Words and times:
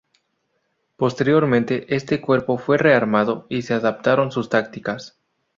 Posteriormente 0.97 1.95
este 1.95 2.19
cuerpo 2.21 2.57
fue 2.57 2.79
rearmado 2.79 3.45
y 3.49 3.61
se 3.61 3.75
adaptaron 3.75 4.31
sus 4.31 4.49
tácticas. 4.49 5.19